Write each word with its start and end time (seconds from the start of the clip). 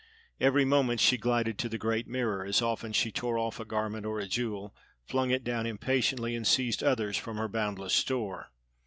Every 0.39 0.65
moment 0.65 0.99
she 0.99 1.15
glided 1.15 1.59
to 1.59 1.69
the 1.69 1.77
great 1.77 2.07
mirror; 2.07 2.43
as 2.43 2.59
often 2.59 2.91
she 2.91 3.11
tore 3.11 3.37
off 3.37 3.59
a 3.59 3.65
garment 3.65 4.03
or 4.03 4.17
a 4.19 4.27
jewel, 4.27 4.73
flung 5.05 5.29
it 5.29 5.43
down 5.43 5.67
impatiently, 5.67 6.33
and 6.33 6.47
seized 6.47 6.83
others 6.83 7.17
from 7.17 7.37
her 7.37 7.47
boundless 7.47 7.93
store. 7.93 8.49